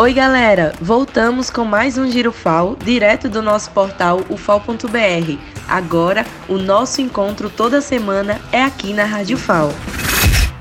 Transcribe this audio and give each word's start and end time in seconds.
Oi, 0.00 0.14
galera! 0.14 0.72
Voltamos 0.80 1.50
com 1.50 1.62
mais 1.62 1.98
um 1.98 2.10
Giro 2.10 2.32
FAO, 2.32 2.74
direto 2.74 3.28
do 3.28 3.42
nosso 3.42 3.70
portal 3.72 4.22
ufal.br. 4.30 5.36
Agora, 5.68 6.24
o 6.48 6.56
nosso 6.56 7.02
encontro 7.02 7.50
toda 7.50 7.82
semana 7.82 8.40
é 8.50 8.62
aqui 8.62 8.94
na 8.94 9.04
Rádio 9.04 9.36
FAO. 9.36 9.70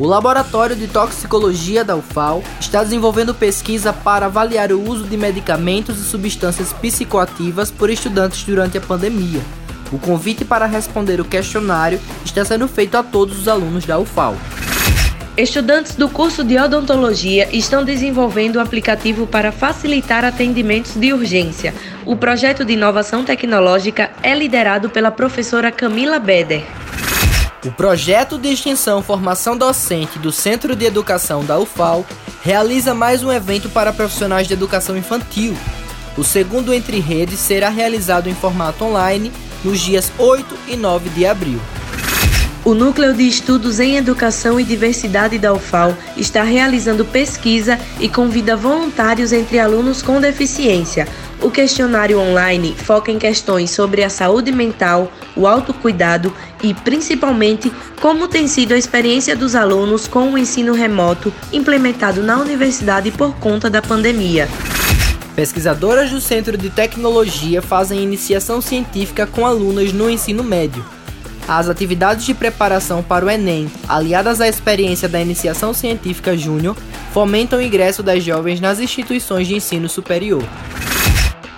O 0.00 0.04
Laboratório 0.04 0.74
de 0.74 0.88
Toxicologia 0.88 1.84
da 1.84 1.94
UFAL 1.94 2.42
está 2.58 2.82
desenvolvendo 2.82 3.32
pesquisa 3.32 3.92
para 3.92 4.26
avaliar 4.26 4.72
o 4.72 4.82
uso 4.82 5.04
de 5.04 5.16
medicamentos 5.16 6.00
e 6.00 6.02
substâncias 6.02 6.72
psicoativas 6.72 7.70
por 7.70 7.88
estudantes 7.88 8.42
durante 8.42 8.78
a 8.78 8.80
pandemia. 8.80 9.40
O 9.92 9.98
convite 10.00 10.44
para 10.44 10.66
responder 10.66 11.20
o 11.20 11.24
questionário 11.24 12.00
está 12.24 12.44
sendo 12.44 12.66
feito 12.66 12.96
a 12.96 13.02
todos 13.04 13.38
os 13.38 13.46
alunos 13.46 13.86
da 13.86 13.96
UFAL. 13.96 14.34
Estudantes 15.36 15.94
do 15.94 16.08
curso 16.08 16.42
de 16.42 16.58
odontologia 16.58 17.48
estão 17.56 17.84
desenvolvendo 17.84 18.56
um 18.56 18.60
aplicativo 18.60 19.26
para 19.26 19.52
facilitar 19.52 20.24
atendimentos 20.24 20.94
de 20.94 21.12
urgência. 21.12 21.72
O 22.04 22.16
projeto 22.16 22.64
de 22.64 22.72
inovação 22.72 23.24
tecnológica 23.24 24.10
é 24.22 24.34
liderado 24.34 24.90
pela 24.90 25.10
professora 25.10 25.70
Camila 25.70 26.18
Beder. 26.18 26.64
O 27.64 27.70
projeto 27.70 28.38
de 28.38 28.48
extensão 28.48 29.02
Formação 29.02 29.56
Docente 29.56 30.18
do 30.18 30.32
Centro 30.32 30.74
de 30.74 30.84
Educação 30.84 31.44
da 31.44 31.58
UFAL 31.58 32.04
realiza 32.42 32.92
mais 32.92 33.22
um 33.22 33.30
evento 33.30 33.68
para 33.68 33.92
profissionais 33.92 34.48
de 34.48 34.54
educação 34.54 34.96
infantil. 34.96 35.56
O 36.16 36.24
segundo 36.24 36.74
Entre 36.74 36.98
Redes 36.98 37.38
será 37.38 37.68
realizado 37.68 38.28
em 38.28 38.34
formato 38.34 38.84
online 38.84 39.30
nos 39.62 39.78
dias 39.80 40.10
8 40.18 40.58
e 40.68 40.76
9 40.76 41.08
de 41.10 41.24
abril. 41.24 41.60
O 42.62 42.74
Núcleo 42.74 43.14
de 43.14 43.26
Estudos 43.26 43.80
em 43.80 43.96
Educação 43.96 44.60
e 44.60 44.64
Diversidade 44.64 45.38
da 45.38 45.50
UFAL 45.50 45.96
está 46.14 46.42
realizando 46.42 47.06
pesquisa 47.06 47.78
e 47.98 48.06
convida 48.06 48.54
voluntários 48.54 49.32
entre 49.32 49.58
alunos 49.58 50.02
com 50.02 50.20
deficiência. 50.20 51.08
O 51.40 51.50
questionário 51.50 52.20
online 52.20 52.74
foca 52.76 53.10
em 53.10 53.18
questões 53.18 53.70
sobre 53.70 54.04
a 54.04 54.10
saúde 54.10 54.52
mental, 54.52 55.10
o 55.34 55.46
autocuidado 55.46 56.34
e, 56.62 56.74
principalmente, 56.74 57.72
como 57.98 58.28
tem 58.28 58.46
sido 58.46 58.74
a 58.74 58.78
experiência 58.78 59.34
dos 59.34 59.54
alunos 59.54 60.06
com 60.06 60.30
o 60.30 60.36
ensino 60.36 60.74
remoto 60.74 61.32
implementado 61.50 62.22
na 62.22 62.38
universidade 62.38 63.10
por 63.10 63.34
conta 63.36 63.70
da 63.70 63.80
pandemia. 63.80 64.46
Pesquisadoras 65.34 66.10
do 66.10 66.20
Centro 66.20 66.58
de 66.58 66.68
Tecnologia 66.68 67.62
fazem 67.62 68.02
iniciação 68.02 68.60
científica 68.60 69.26
com 69.26 69.46
alunas 69.46 69.94
no 69.94 70.10
ensino 70.10 70.44
médio. 70.44 70.84
As 71.50 71.68
atividades 71.68 72.24
de 72.24 72.32
preparação 72.32 73.02
para 73.02 73.26
o 73.26 73.28
Enem, 73.28 73.68
aliadas 73.88 74.40
à 74.40 74.46
experiência 74.46 75.08
da 75.08 75.20
Iniciação 75.20 75.74
Científica 75.74 76.36
Júnior, 76.36 76.76
fomentam 77.12 77.58
o 77.58 77.62
ingresso 77.62 78.04
das 78.04 78.22
jovens 78.22 78.60
nas 78.60 78.78
instituições 78.78 79.48
de 79.48 79.56
ensino 79.56 79.88
superior. 79.88 80.44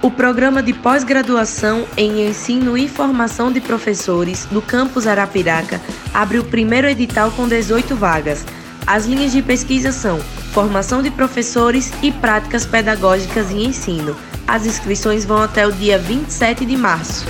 O 0.00 0.10
programa 0.10 0.62
de 0.62 0.72
pós-graduação 0.72 1.84
em 1.94 2.26
Ensino 2.26 2.78
e 2.78 2.88
Formação 2.88 3.52
de 3.52 3.60
Professores 3.60 4.46
do 4.46 4.62
campus 4.62 5.06
Arapiraca 5.06 5.78
abre 6.14 6.38
o 6.38 6.44
primeiro 6.44 6.86
edital 6.86 7.30
com 7.30 7.46
18 7.46 7.94
vagas. 7.94 8.46
As 8.86 9.04
linhas 9.04 9.32
de 9.32 9.42
pesquisa 9.42 9.92
são 9.92 10.18
Formação 10.54 11.02
de 11.02 11.10
Professores 11.10 11.92
e 12.02 12.10
Práticas 12.10 12.64
Pedagógicas 12.64 13.50
e 13.50 13.62
Ensino. 13.62 14.16
As 14.48 14.64
inscrições 14.64 15.26
vão 15.26 15.42
até 15.42 15.66
o 15.66 15.72
dia 15.72 15.98
27 15.98 16.64
de 16.64 16.78
março. 16.78 17.26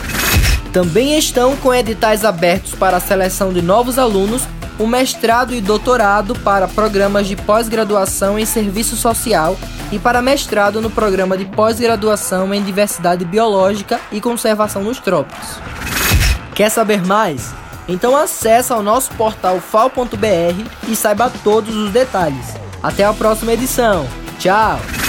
Também 0.72 1.18
estão 1.18 1.54
com 1.56 1.72
editais 1.74 2.24
abertos 2.24 2.74
para 2.74 2.96
a 2.96 3.00
seleção 3.00 3.52
de 3.52 3.60
novos 3.60 3.98
alunos, 3.98 4.42
o 4.78 4.86
mestrado 4.86 5.54
e 5.54 5.60
doutorado 5.60 6.34
para 6.36 6.66
programas 6.66 7.26
de 7.26 7.36
pós-graduação 7.36 8.38
em 8.38 8.46
serviço 8.46 8.96
social 8.96 9.56
e 9.92 9.98
para 9.98 10.22
mestrado 10.22 10.80
no 10.80 10.90
programa 10.90 11.36
de 11.36 11.44
pós-graduação 11.44 12.54
em 12.54 12.62
diversidade 12.62 13.22
biológica 13.24 14.00
e 14.10 14.20
conservação 14.20 14.82
nos 14.82 14.98
trópicos. 14.98 15.60
Quer 16.54 16.70
saber 16.70 17.04
mais? 17.04 17.52
Então 17.86 18.16
acesse 18.16 18.72
ao 18.72 18.82
nosso 18.82 19.12
portal 19.12 19.60
fal.br 19.60 20.88
e 20.88 20.96
saiba 20.96 21.30
todos 21.44 21.76
os 21.76 21.90
detalhes. 21.90 22.54
Até 22.82 23.04
a 23.04 23.12
próxima 23.12 23.52
edição. 23.52 24.06
Tchau! 24.38 25.01